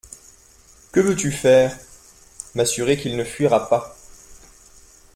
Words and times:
Que 0.91 0.99
veux-tu 0.99 1.29
faire? 1.31 1.77
M'assurer 2.55 2.97
qu'il 2.97 3.15
ne 3.17 3.23
fuira 3.23 3.69
pas. 3.69 3.95